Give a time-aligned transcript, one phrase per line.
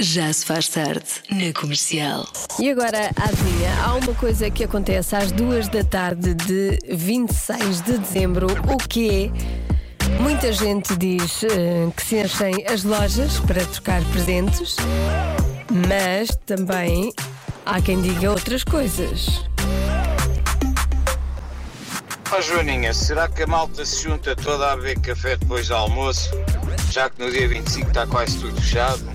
[0.00, 2.26] Já se faz tarde na comercial.
[2.58, 7.98] E agora, adivinha, há uma coisa que acontece às duas da tarde de 26 de
[7.98, 10.20] dezembro, o que é?
[10.20, 14.74] Muita gente diz eh, que se enchem as lojas para trocar presentes,
[15.88, 17.12] mas também
[17.64, 19.44] há quem diga outras coisas.
[22.32, 26.30] Ó Joaninha, será que a malta se junta toda a beber café depois do almoço?
[26.90, 29.13] Já que no dia 25 está quase tudo fechado?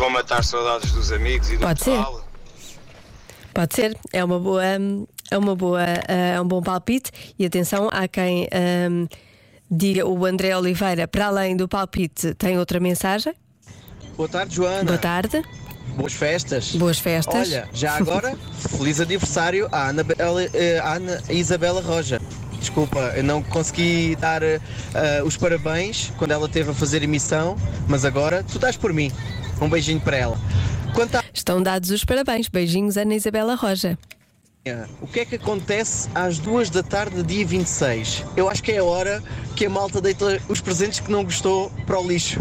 [0.00, 1.90] Vão matar saudades dos amigos e do Pode ser.
[1.90, 2.24] pessoal?
[3.52, 7.10] Pode ser, é uma boa, é uma boa, eh, é um bom palpite.
[7.38, 9.04] E atenção, há quem ehm,
[9.70, 13.34] diga o André Oliveira, para além do palpite, tem outra mensagem.
[14.16, 14.84] Boa tarde, Joana.
[14.84, 15.44] Boa tarde,
[15.94, 16.74] Boas festas.
[16.76, 17.50] boas festas.
[17.50, 18.34] Olha, já agora,
[18.78, 20.02] feliz aniversário à Ana,
[20.54, 22.18] eh, à Ana Isabela Roja.
[22.58, 24.60] Desculpa, eu não consegui dar eh,
[25.26, 27.54] os parabéns quando ela esteve a fazer emissão,
[27.86, 29.12] mas agora tu dás por mim.
[29.60, 30.38] Um beijinho para ela.
[31.14, 32.48] À Estão dados os parabéns.
[32.48, 33.98] Beijinhos, Ana Isabela Roja.
[35.00, 38.24] o que é que acontece às duas da tarde, dia 26?
[38.36, 39.22] Eu acho que é a hora
[39.56, 42.40] que a malta deita os presentes que não gostou para o lixo.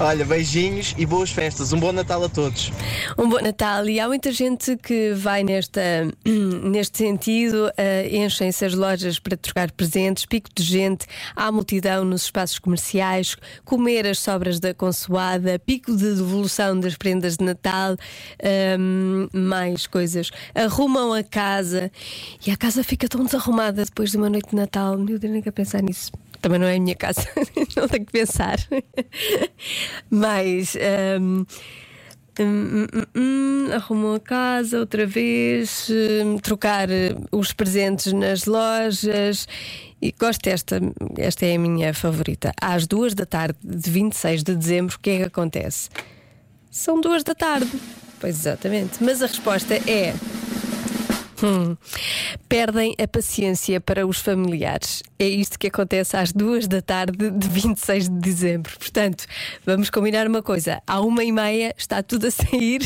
[0.00, 1.72] Olha, beijinhos e boas festas.
[1.72, 2.70] Um bom Natal a todos.
[3.16, 5.80] Um bom Natal e há muita gente que vai nesta,
[6.24, 12.22] neste sentido, eh, enchem-se as lojas para trocar presentes, pico de gente, há multidão nos
[12.22, 17.96] espaços comerciais, comer as sobras da consoada, pico de devolução das prendas de Natal,
[18.38, 20.30] ehm, mais coisas.
[20.54, 21.90] Arrumam a casa
[22.46, 24.96] e a casa fica tão desarrumada depois de uma noite de Natal.
[24.96, 26.12] Meu Deus, nem quero pensar nisso.
[26.48, 27.28] Também não é a minha casa,
[27.76, 28.56] não tenho que pensar.
[30.10, 30.74] Mas.
[30.76, 31.44] ehm,
[32.40, 36.88] Hum, hum, hum, arrumam a casa outra vez, hum, trocar
[37.32, 39.48] os presentes nas lojas.
[40.00, 40.80] E gosto desta,
[41.18, 42.52] esta é a minha favorita.
[42.60, 45.88] Às duas da tarde de 26 de dezembro, o que é que acontece?
[46.70, 47.68] São duas da tarde.
[48.20, 49.02] Pois exatamente.
[49.02, 50.14] Mas a resposta é.
[51.42, 51.76] Hum,
[52.48, 55.02] perdem a paciência para os familiares.
[55.18, 58.76] É isto que acontece às duas da tarde de 26 de dezembro.
[58.78, 59.24] Portanto,
[59.64, 62.80] vamos combinar uma coisa: à uma e meia está tudo a sair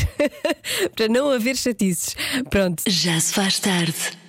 [0.95, 2.15] para não haver chatices.
[2.49, 4.22] Pronto, Já se faz tarde